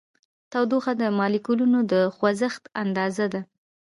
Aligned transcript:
تودوخه 0.51 0.93
د 1.01 1.03
مالیکولونو 1.19 1.79
د 1.91 1.93
خوځښت 2.15 2.63
اندازه 2.83 3.25
ده. 3.33 3.41